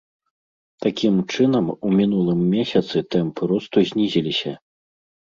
[0.83, 4.55] Такім чынам у мінулым месяцы тэмпы росту знізіліся.